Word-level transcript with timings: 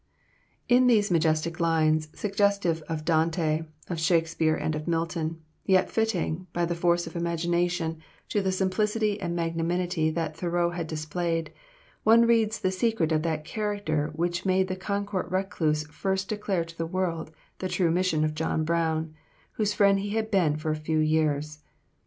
In 0.67 0.87
these 0.87 1.11
majestic 1.11 1.59
lines, 1.59 2.07
suggestive 2.19 2.81
of 2.89 3.05
Dante, 3.05 3.65
of 3.87 3.99
Shakespeare, 3.99 4.55
and 4.55 4.73
of 4.73 4.87
Milton, 4.87 5.43
yet 5.63 5.91
fitting, 5.91 6.47
by 6.53 6.65
the 6.65 6.73
force 6.73 7.05
of 7.05 7.15
imagination, 7.15 8.01
to 8.29 8.41
the 8.41 8.51
simplicity 8.51 9.21
and 9.21 9.35
magnanimity 9.35 10.09
that 10.09 10.35
Thoreau 10.35 10.71
had 10.71 10.87
displayed, 10.87 11.53
one 12.01 12.25
reads 12.25 12.57
the 12.59 12.71
secret 12.71 13.11
of 13.11 13.21
that 13.21 13.45
character 13.45 14.09
which 14.15 14.43
made 14.43 14.69
the 14.69 14.75
Concord 14.75 15.31
recluse 15.31 15.83
first 15.85 16.29
declare 16.29 16.65
to 16.65 16.75
the 16.75 16.87
world 16.87 17.29
the 17.59 17.69
true 17.69 17.91
mission 17.91 18.25
of 18.25 18.33
John 18.33 18.63
Brown, 18.65 19.13
whose 19.51 19.75
friend 19.75 19.99
he 19.99 20.15
had 20.15 20.31
been 20.31 20.57
for 20.57 20.71
a 20.71 20.75
few 20.75 20.97
years. 20.97 21.59